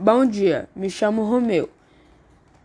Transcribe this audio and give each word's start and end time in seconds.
Bom 0.00 0.24
dia, 0.24 0.68
me 0.76 0.88
chamo 0.88 1.24
Romeu. 1.24 1.68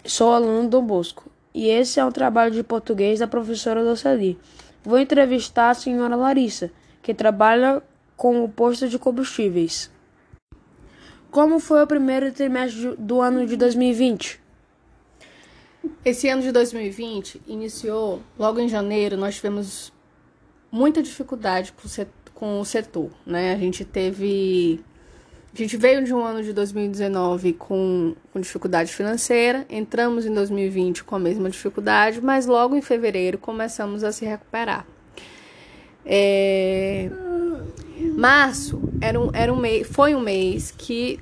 Sou 0.05 0.31
aluno 0.33 0.69
do 0.69 0.79
Bosco 0.83 1.31
e 1.51 1.67
esse 1.67 1.99
é 1.99 2.05
um 2.05 2.11
trabalho 2.11 2.51
de 2.51 2.61
português 2.61 3.21
da 3.21 3.27
professora 3.27 3.83
Doceli. 3.83 4.37
Vou 4.83 4.99
entrevistar 4.99 5.71
a 5.71 5.73
senhora 5.73 6.15
Larissa, 6.15 6.71
que 7.01 7.11
trabalha 7.11 7.81
com 8.15 8.43
o 8.43 8.47
posto 8.47 8.87
de 8.87 8.99
combustíveis. 8.99 9.89
Como 11.31 11.59
foi 11.59 11.81
o 11.81 11.87
primeiro 11.87 12.31
trimestre 12.31 12.95
do 12.99 13.19
ano 13.19 13.47
de 13.47 13.57
2020? 13.57 14.39
Esse 16.05 16.29
ano 16.29 16.43
de 16.43 16.51
2020 16.51 17.41
iniciou 17.47 18.21
logo 18.37 18.59
em 18.59 18.69
janeiro. 18.69 19.17
Nós 19.17 19.37
tivemos 19.37 19.91
muita 20.71 21.01
dificuldade 21.01 21.73
com 22.35 22.59
o 22.59 22.63
setor, 22.63 23.09
né? 23.25 23.55
A 23.55 23.57
gente 23.57 23.83
teve 23.83 24.85
a 25.53 25.57
gente 25.57 25.77
veio 25.77 26.03
de 26.03 26.11
um 26.11 26.23
ano 26.23 26.41
de 26.41 26.51
2019 26.51 27.53
com, 27.53 28.15
com 28.31 28.39
dificuldade 28.39 28.91
financeira, 28.91 29.67
entramos 29.69 30.25
em 30.25 30.33
2020 30.33 31.03
com 31.03 31.15
a 31.15 31.19
mesma 31.19 31.47
dificuldade, 31.47 32.19
mas 32.19 32.47
logo 32.47 32.75
em 32.75 32.81
fevereiro 32.81 33.37
começamos 33.37 34.03
a 34.03 34.11
se 34.11 34.25
recuperar. 34.25 34.83
É... 36.03 37.07
Março 38.17 38.81
era 38.99 39.19
um, 39.19 39.29
era 39.31 39.53
um 39.53 39.55
mês, 39.55 39.87
foi 39.87 40.15
um 40.15 40.19
mês 40.19 40.73
que 40.75 41.19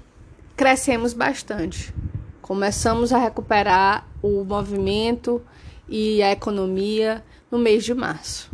crescemos 0.55 1.13
bastante. 1.13 1.93
Começamos 2.41 3.11
a 3.11 3.17
recuperar 3.17 4.07
o 4.21 4.45
movimento 4.45 5.41
e 5.89 6.23
a 6.23 6.31
economia 6.31 7.21
no 7.51 7.59
mês 7.59 7.83
de 7.83 7.93
março. 7.93 8.49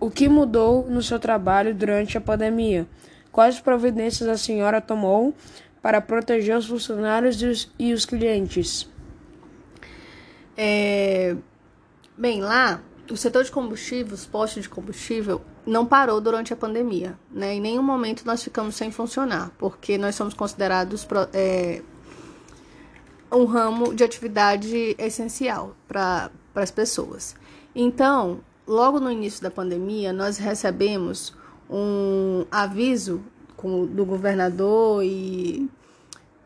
O 0.00 0.10
que 0.10 0.30
mudou 0.30 0.88
no 0.88 1.02
seu 1.02 1.18
trabalho 1.18 1.74
durante 1.74 2.16
a 2.16 2.20
pandemia? 2.22 2.88
Quais 3.30 3.60
providências 3.60 4.26
a 4.28 4.38
senhora 4.38 4.80
tomou 4.80 5.34
para 5.82 6.00
proteger 6.00 6.56
os 6.56 6.66
funcionários 6.66 7.40
e 7.42 7.46
os, 7.46 7.70
e 7.78 7.92
os 7.92 8.06
clientes? 8.06 8.88
É... 10.56 11.36
Bem, 12.16 12.40
lá, 12.40 12.82
o 13.10 13.16
setor 13.16 13.44
de 13.44 13.50
combustíveis, 13.50 14.24
postos 14.24 14.62
de 14.62 14.68
combustível, 14.70 15.42
não 15.66 15.84
parou 15.84 16.18
durante 16.18 16.52
a 16.52 16.56
pandemia. 16.56 17.18
Né? 17.30 17.54
Em 17.54 17.60
nenhum 17.60 17.82
momento 17.82 18.24
nós 18.24 18.42
ficamos 18.42 18.74
sem 18.76 18.90
funcionar, 18.90 19.52
porque 19.58 19.98
nós 19.98 20.14
somos 20.14 20.32
considerados 20.32 21.06
é, 21.34 21.82
um 23.30 23.44
ramo 23.44 23.94
de 23.94 24.02
atividade 24.02 24.96
essencial 24.98 25.76
para 25.86 26.30
as 26.54 26.70
pessoas. 26.70 27.36
Então, 27.74 28.40
logo 28.66 29.00
no 29.00 29.10
início 29.10 29.42
da 29.42 29.50
pandemia, 29.50 30.12
nós 30.12 30.38
recebemos 30.38 31.34
um 31.68 32.44
aviso 32.50 33.22
do 33.90 34.04
governador 34.04 35.04
e 35.04 35.68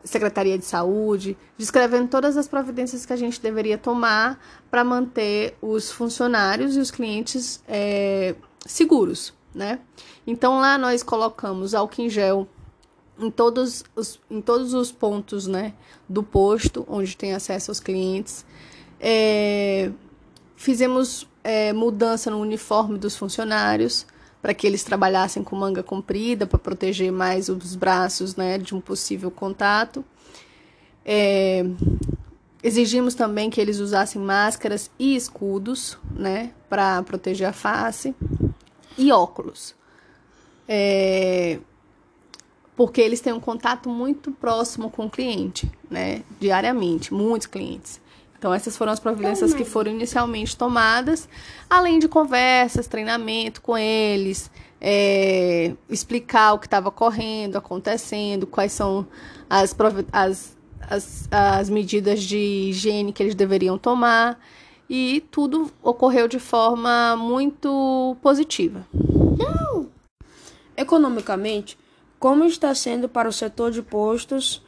Secretaria 0.03 0.57
de 0.57 0.65
Saúde, 0.65 1.37
descrevendo 1.57 2.07
todas 2.09 2.37
as 2.37 2.47
providências 2.47 3.05
que 3.05 3.13
a 3.13 3.15
gente 3.15 3.41
deveria 3.41 3.77
tomar 3.77 4.39
para 4.69 4.83
manter 4.83 5.57
os 5.61 5.91
funcionários 5.91 6.75
e 6.75 6.79
os 6.79 6.91
clientes 6.91 7.63
é, 7.67 8.35
seguros, 8.65 9.33
né? 9.53 9.79
Então 10.27 10.59
lá 10.59 10.77
nós 10.77 11.01
colocamos 11.01 11.73
álcool 11.73 12.01
em 12.01 12.09
gel 12.09 12.47
em 13.17 13.31
todos 13.31 13.83
os, 13.95 14.19
em 14.29 14.41
todos 14.41 14.73
os 14.73 14.91
pontos, 14.91 15.47
né, 15.47 15.73
do 16.07 16.21
posto 16.21 16.85
onde 16.87 17.15
tem 17.15 17.33
acesso 17.33 17.71
aos 17.71 17.79
clientes. 17.79 18.45
É, 18.99 19.91
fizemos 20.55 21.27
é, 21.43 21.71
mudança 21.73 22.31
no 22.31 22.39
uniforme 22.39 22.97
dos 22.97 23.15
funcionários 23.15 24.05
para 24.41 24.53
que 24.53 24.67
eles 24.67 24.83
trabalhassem 24.83 25.43
com 25.43 25.55
manga 25.55 25.81
comprida 25.81 26.45
para 26.45 26.59
proteger 26.59 27.11
mais 27.11 27.49
os 27.49 27.75
braços 27.75 28.35
né, 28.35 28.57
de 28.57 28.75
um 28.75 28.81
possível 28.81 29.31
contato. 29.31 30.05
É, 31.03 31.65
exigimos 32.61 33.15
também 33.15 33.49
que 33.49 33.59
eles 33.59 33.79
usassem 33.79 34.21
máscaras 34.21 34.91
e 34.99 35.15
escudos 35.15 35.97
né, 36.11 36.51
para 36.69 37.01
proteger 37.03 37.47
a 37.47 37.53
face 37.53 38.15
e 38.97 39.11
óculos. 39.11 39.75
É, 40.67 41.59
porque 42.75 43.01
eles 43.01 43.21
têm 43.21 43.33
um 43.33 43.39
contato 43.39 43.89
muito 43.89 44.31
próximo 44.31 44.91
com 44.91 45.05
o 45.05 45.09
cliente, 45.09 45.71
né, 45.89 46.23
diariamente, 46.39 47.13
muitos 47.13 47.47
clientes. 47.47 48.01
Então, 48.37 48.53
essas 48.53 48.77
foram 48.77 48.91
as 48.91 48.99
providências 48.99 49.53
que 49.53 49.65
foram 49.65 49.91
inicialmente 49.91 50.55
tomadas, 50.55 51.27
além 51.69 51.99
de 51.99 52.07
conversas, 52.07 52.85
treinamento 52.85 53.61
com 53.61 53.77
eles, 53.77 54.51
é, 54.79 55.73
explicar 55.89 56.53
o 56.53 56.59
que 56.59 56.67
estava 56.67 56.91
correndo, 56.91 57.55
acontecendo, 57.55 58.45
quais 58.45 58.71
são 58.71 59.07
as, 59.49 59.75
as, 60.11 60.57
as, 60.89 61.27
as 61.31 61.69
medidas 61.69 62.21
de 62.21 62.37
higiene 62.37 63.13
que 63.13 63.23
eles 63.23 63.35
deveriam 63.35 63.77
tomar. 63.77 64.39
E 64.87 65.25
tudo 65.31 65.71
ocorreu 65.81 66.27
de 66.27 66.37
forma 66.37 67.15
muito 67.15 68.15
positiva. 68.21 68.85
Economicamente, 70.77 71.77
como 72.19 72.43
está 72.43 72.75
sendo 72.75 73.07
para 73.09 73.29
o 73.29 73.33
setor 73.33 73.71
de 73.71 73.81
postos 73.81 74.61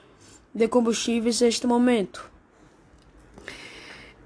de 0.56 0.67
combustíveis 0.67 1.41
este 1.41 1.67
momento? 1.67 2.36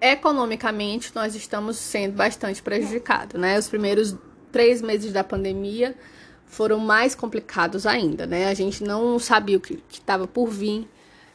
Economicamente 0.02 1.12
nós 1.14 1.36
estamos 1.36 1.78
sendo 1.78 2.16
bastante 2.16 2.62
prejudicados, 2.62 3.40
né? 3.40 3.58
Os 3.58 3.70
primeiros 3.70 4.16
três 4.52 4.82
meses 4.82 5.14
da 5.14 5.24
pandemia 5.24 5.96
foram 6.48 6.80
mais 6.80 7.16
complicados 7.16 7.86
ainda, 7.86 8.26
né? 8.26 8.48
A 8.48 8.54
gente 8.54 8.84
não 8.84 9.18
sabia 9.20 9.58
o 9.58 9.62
que 9.62 9.80
estava 9.92 10.28
por 10.28 10.50
vir. 10.50 10.88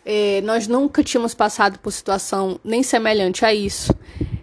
É, 0.04 0.40
nós 0.42 0.68
nunca 0.68 1.02
tínhamos 1.02 1.34
passado 1.34 1.78
por 1.78 1.90
situação 1.90 2.60
nem 2.62 2.82
semelhante 2.82 3.44
a 3.44 3.54
isso. 3.54 3.94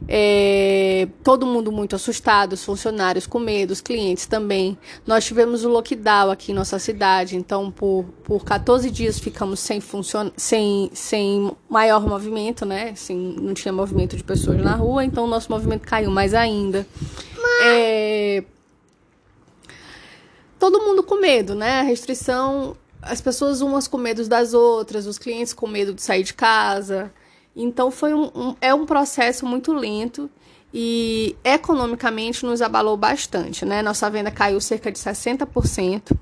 É, 0.07 1.07
todo 1.23 1.45
mundo 1.45 1.71
muito 1.71 1.95
assustado, 1.95 2.53
os 2.53 2.63
funcionários 2.63 3.25
com 3.25 3.39
medo, 3.39 3.71
os 3.71 3.81
clientes 3.81 4.25
também. 4.25 4.77
Nós 5.07 5.23
tivemos 5.23 5.63
o 5.63 5.69
lockdown 5.69 6.31
aqui 6.31 6.51
em 6.51 6.55
nossa 6.55 6.77
cidade, 6.77 7.37
então 7.37 7.71
por, 7.71 8.05
por 8.23 8.43
14 8.43 8.89
dias 8.89 9.17
ficamos 9.17 9.59
sem, 9.59 9.79
funcion... 9.79 10.29
sem, 10.35 10.89
sem 10.93 11.51
maior 11.69 12.05
movimento, 12.05 12.65
né? 12.65 12.89
Assim, 12.91 13.35
não 13.39 13.53
tinha 13.53 13.71
movimento 13.71 14.17
de 14.17 14.23
pessoas 14.23 14.61
na 14.61 14.75
rua, 14.75 15.05
então 15.05 15.23
o 15.23 15.27
nosso 15.27 15.51
movimento 15.51 15.87
caiu 15.87 16.11
mais 16.11 16.33
ainda. 16.33 16.85
É... 17.63 18.43
Todo 20.59 20.81
mundo 20.81 21.03
com 21.03 21.15
medo, 21.15 21.55
né? 21.55 21.79
A 21.79 21.83
restrição, 21.83 22.75
as 23.01 23.21
pessoas 23.21 23.61
umas 23.61 23.87
com 23.87 23.97
medo 23.97 24.25
das 24.27 24.53
outras, 24.53 25.05
os 25.05 25.17
clientes 25.17 25.53
com 25.53 25.67
medo 25.67 25.93
de 25.93 26.01
sair 26.01 26.23
de 26.23 26.33
casa. 26.33 27.11
Então 27.55 27.91
foi 27.91 28.13
um, 28.13 28.31
um, 28.33 28.55
é 28.59 28.73
um 28.73 28.85
processo 28.85 29.45
muito 29.45 29.71
lento 29.71 30.29
e 30.73 31.35
economicamente 31.43 32.45
nos 32.45 32.61
abalou 32.61 32.97
bastante, 32.97 33.63
né? 33.63 33.81
Nossa 33.81 34.09
venda 34.09 34.31
caiu 34.31 34.59
cerca 34.59 34.91
de 34.91 34.97
60%. 34.97 36.17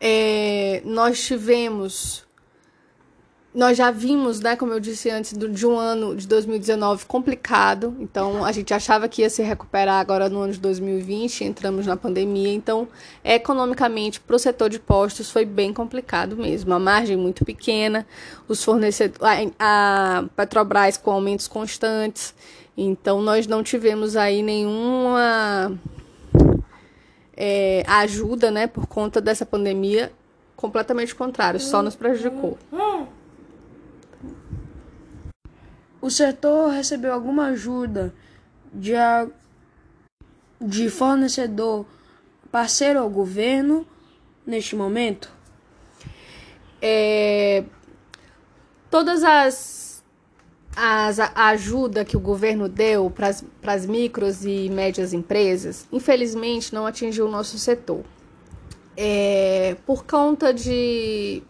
É, 0.00 0.82
nós 0.84 1.24
tivemos 1.24 2.27
nós 3.58 3.76
já 3.76 3.90
vimos, 3.90 4.38
né, 4.38 4.54
como 4.54 4.72
eu 4.72 4.78
disse 4.78 5.10
antes, 5.10 5.36
de 5.36 5.66
um 5.66 5.76
ano 5.76 6.14
de 6.14 6.28
2019 6.28 7.04
complicado. 7.06 7.92
Então, 7.98 8.44
a 8.44 8.52
gente 8.52 8.72
achava 8.72 9.08
que 9.08 9.22
ia 9.22 9.28
se 9.28 9.42
recuperar 9.42 9.98
agora 9.98 10.28
no 10.28 10.38
ano 10.38 10.52
de 10.52 10.60
2020, 10.60 11.42
entramos 11.42 11.84
na 11.84 11.96
pandemia. 11.96 12.54
Então, 12.54 12.86
economicamente, 13.24 14.20
para 14.20 14.36
o 14.36 14.38
setor 14.38 14.70
de 14.70 14.78
postos 14.78 15.28
foi 15.32 15.44
bem 15.44 15.72
complicado 15.72 16.36
mesmo. 16.36 16.72
A 16.72 16.78
margem 16.78 17.16
muito 17.16 17.44
pequena, 17.44 18.06
os 18.46 18.62
fornecedores, 18.62 19.52
a, 19.58 20.18
a 20.20 20.24
Petrobras 20.36 20.96
com 20.96 21.10
aumentos 21.10 21.48
constantes. 21.48 22.32
Então, 22.76 23.20
nós 23.20 23.48
não 23.48 23.64
tivemos 23.64 24.14
aí 24.14 24.40
nenhuma 24.40 25.76
é, 27.36 27.82
ajuda, 27.88 28.52
né, 28.52 28.68
por 28.68 28.86
conta 28.86 29.20
dessa 29.20 29.44
pandemia. 29.44 30.12
Completamente 30.54 31.12
contrário, 31.12 31.58
só 31.58 31.82
nos 31.82 31.96
prejudicou. 31.96 32.56
O 36.00 36.10
setor 36.10 36.70
recebeu 36.70 37.12
alguma 37.12 37.46
ajuda 37.46 38.14
de, 38.72 38.94
a, 38.94 39.26
de 40.60 40.88
fornecedor 40.88 41.86
parceiro 42.52 43.00
ao 43.00 43.10
governo 43.10 43.86
neste 44.46 44.76
momento? 44.76 45.30
É, 46.80 47.64
todas 48.88 49.24
as, 49.24 50.04
as 50.76 51.18
ajuda 51.18 52.04
que 52.04 52.16
o 52.16 52.20
governo 52.20 52.68
deu 52.68 53.10
para 53.10 53.28
as 53.72 53.84
micros 53.84 54.44
e 54.44 54.70
médias 54.70 55.12
empresas, 55.12 55.88
infelizmente 55.90 56.72
não 56.72 56.86
atingiu 56.86 57.26
o 57.26 57.30
nosso 57.30 57.58
setor. 57.58 58.04
É, 58.96 59.76
por 59.84 60.04
conta 60.04 60.54
de 60.54 61.42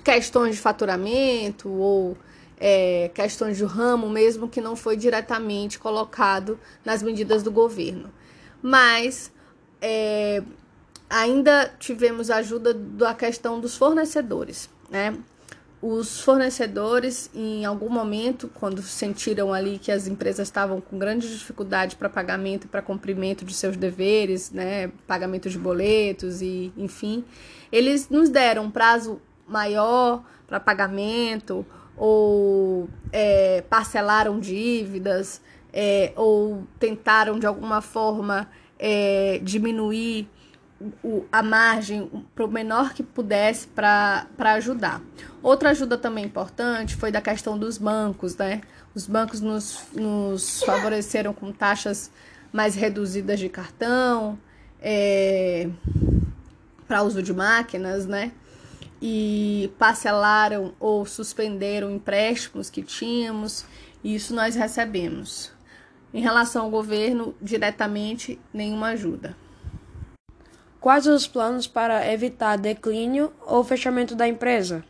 questões 0.00 0.56
de 0.56 0.60
faturamento 0.60 1.68
ou 1.68 2.16
é, 2.60 3.10
questões 3.14 3.56
de 3.56 3.64
ramo 3.64 4.08
mesmo 4.08 4.48
que 4.48 4.60
não 4.60 4.74
foi 4.74 4.96
diretamente 4.96 5.78
colocado 5.78 6.58
nas 6.84 7.02
medidas 7.02 7.42
do 7.42 7.52
governo. 7.52 8.10
Mas 8.60 9.32
é, 9.80 10.42
ainda 11.08 11.72
tivemos 11.78 12.30
ajuda 12.30 12.74
da 12.74 13.14
questão 13.14 13.60
dos 13.60 13.76
fornecedores, 13.76 14.68
né? 14.90 15.16
Os 15.80 16.20
fornecedores, 16.20 17.30
em 17.32 17.64
algum 17.64 17.88
momento, 17.88 18.50
quando 18.52 18.82
sentiram 18.82 19.54
ali 19.54 19.78
que 19.78 19.92
as 19.92 20.08
empresas 20.08 20.48
estavam 20.48 20.80
com 20.80 20.98
grande 20.98 21.28
dificuldade 21.28 21.94
para 21.94 22.08
pagamento 22.08 22.64
e 22.64 22.68
para 22.68 22.82
cumprimento 22.82 23.44
de 23.44 23.54
seus 23.54 23.76
deveres, 23.76 24.50
né, 24.50 24.90
pagamento 25.06 25.48
de 25.48 25.56
boletos 25.56 26.42
e, 26.42 26.72
enfim, 26.76 27.24
eles 27.70 28.08
nos 28.08 28.28
deram 28.28 28.64
um 28.64 28.70
prazo 28.72 29.22
maior 29.48 30.22
para 30.46 30.60
pagamento 30.60 31.64
ou 31.96 32.88
é, 33.12 33.62
parcelaram 33.62 34.38
dívidas 34.38 35.40
é, 35.72 36.12
ou 36.16 36.64
tentaram 36.78 37.38
de 37.38 37.46
alguma 37.46 37.80
forma 37.80 38.48
é, 38.78 39.40
diminuir 39.42 40.28
o, 41.02 41.24
a 41.32 41.42
margem 41.42 42.08
para 42.34 42.44
o 42.44 42.48
menor 42.48 42.94
que 42.94 43.02
pudesse 43.02 43.66
para 43.66 44.26
ajudar. 44.54 45.02
Outra 45.42 45.70
ajuda 45.70 45.98
também 45.98 46.24
importante 46.24 46.94
foi 46.94 47.10
da 47.10 47.20
questão 47.20 47.58
dos 47.58 47.78
bancos, 47.78 48.36
né? 48.36 48.60
Os 48.94 49.06
bancos 49.06 49.40
nos, 49.40 49.82
nos 49.92 50.62
favoreceram 50.62 51.32
com 51.32 51.52
taxas 51.52 52.10
mais 52.52 52.74
reduzidas 52.74 53.38
de 53.38 53.48
cartão, 53.48 54.38
é, 54.80 55.68
para 56.86 57.02
uso 57.02 57.22
de 57.22 57.32
máquinas, 57.34 58.06
né? 58.06 58.32
E 59.00 59.72
parcelaram 59.78 60.74
ou 60.80 61.06
suspenderam 61.06 61.90
empréstimos 61.90 62.68
que 62.68 62.82
tínhamos, 62.82 63.64
e 64.02 64.14
isso 64.14 64.34
nós 64.34 64.54
recebemos. 64.54 65.52
Em 66.12 66.20
relação 66.20 66.64
ao 66.64 66.70
governo, 66.70 67.34
diretamente, 67.40 68.40
nenhuma 68.52 68.88
ajuda. 68.88 69.36
Quais 70.80 71.06
os 71.06 71.26
planos 71.26 71.66
para 71.66 72.10
evitar 72.12 72.56
declínio 72.56 73.32
ou 73.46 73.64
fechamento 73.64 74.14
da 74.14 74.26
empresa? 74.26 74.84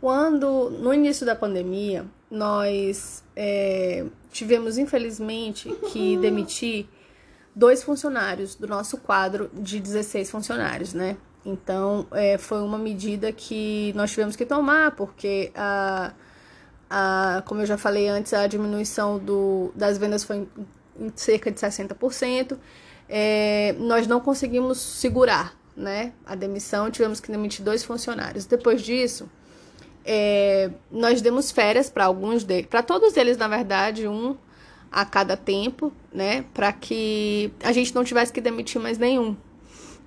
Quando, 0.00 0.70
no 0.70 0.92
início 0.92 1.24
da 1.24 1.34
pandemia, 1.34 2.06
nós 2.30 3.22
é, 3.34 4.04
tivemos, 4.30 4.78
infelizmente, 4.78 5.70
que 5.92 6.16
demitir 6.18 6.86
dois 7.54 7.82
funcionários 7.82 8.54
do 8.54 8.66
nosso 8.66 8.98
quadro 8.98 9.50
de 9.54 9.80
16 9.80 10.30
funcionários, 10.30 10.92
né? 10.92 11.16
Então, 11.46 12.06
é, 12.10 12.36
foi 12.36 12.60
uma 12.60 12.76
medida 12.76 13.32
que 13.32 13.92
nós 13.94 14.10
tivemos 14.10 14.34
que 14.34 14.44
tomar, 14.44 14.90
porque, 14.96 15.52
a, 15.54 16.12
a, 16.90 17.42
como 17.46 17.62
eu 17.62 17.66
já 17.66 17.78
falei 17.78 18.08
antes, 18.08 18.34
a 18.34 18.46
diminuição 18.48 19.18
do, 19.18 19.72
das 19.74 19.96
vendas 19.96 20.24
foi 20.24 20.48
em, 20.98 21.12
cerca 21.14 21.50
de 21.50 21.58
60% 21.60 22.58
é, 23.08 23.74
nós 23.78 24.06
não 24.06 24.20
conseguimos 24.20 24.78
segurar 24.78 25.56
né, 25.76 26.12
a 26.24 26.34
demissão, 26.34 26.90
tivemos 26.90 27.20
que 27.20 27.30
demitir 27.30 27.64
dois 27.64 27.84
funcionários. 27.84 28.46
Depois 28.46 28.82
disso, 28.82 29.28
é, 30.04 30.70
nós 30.90 31.20
demos 31.20 31.50
férias 31.50 31.90
para 31.90 32.04
alguns 32.04 32.44
deles, 32.44 32.66
para 32.66 32.82
todos 32.82 33.16
eles, 33.16 33.36
na 33.36 33.48
verdade, 33.48 34.08
um 34.08 34.36
a 34.90 35.04
cada 35.04 35.36
tempo, 35.36 35.92
né, 36.12 36.44
para 36.54 36.72
que 36.72 37.52
a 37.62 37.72
gente 37.72 37.94
não 37.94 38.04
tivesse 38.04 38.32
que 38.32 38.40
demitir 38.40 38.80
mais 38.80 38.98
nenhum. 38.98 39.36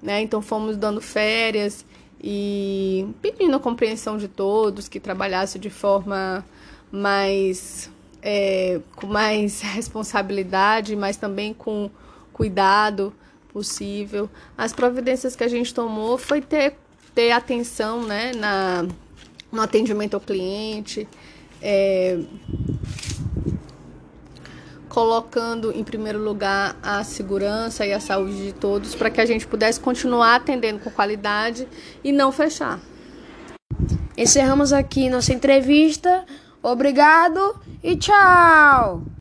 Né? 0.01 0.21
Então 0.21 0.41
fomos 0.41 0.77
dando 0.77 1.01
férias 1.01 1.85
e 2.21 3.07
pedindo 3.21 3.55
a 3.55 3.59
compreensão 3.59 4.17
de 4.17 4.27
todos 4.27 4.87
que 4.87 4.99
trabalhasse 4.99 5.57
de 5.57 5.69
forma 5.69 6.45
mais 6.91 7.89
é, 8.21 8.79
com 8.95 9.07
mais 9.07 9.61
responsabilidade, 9.75 10.95
mas 10.95 11.17
também 11.17 11.53
com 11.53 11.89
cuidado 12.33 13.13
possível. 13.51 14.29
As 14.57 14.73
providências 14.73 15.35
que 15.35 15.43
a 15.43 15.47
gente 15.47 15.73
tomou 15.73 16.17
foi 16.17 16.41
ter, 16.41 16.75
ter 17.13 17.31
atenção 17.31 18.03
né, 18.03 18.31
na, 18.35 18.85
no 19.51 19.61
atendimento 19.61 20.13
ao 20.13 20.21
cliente, 20.21 21.07
é, 21.61 22.19
colocando 24.99 25.71
em 25.71 25.81
primeiro 25.81 26.19
lugar 26.19 26.75
a 26.83 27.05
segurança 27.05 27.85
e 27.85 27.93
a 27.93 28.01
saúde 28.01 28.47
de 28.47 28.51
todos 28.51 28.93
para 28.95 29.09
que 29.09 29.21
a 29.21 29.25
gente 29.25 29.47
pudesse 29.47 29.79
continuar 29.79 30.35
atendendo 30.35 30.79
com 30.79 30.91
qualidade 30.91 31.65
e 32.03 32.11
não 32.11 32.33
fechar. 32.33 32.81
Encerramos 34.17 34.73
aqui 34.73 35.09
nossa 35.09 35.31
entrevista. 35.31 36.25
Obrigado 36.61 37.57
e 37.81 37.95
tchau! 37.95 39.09